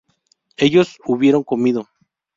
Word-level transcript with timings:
ellos 0.57 0.97
hubieron 1.05 1.43
comido 1.43 1.87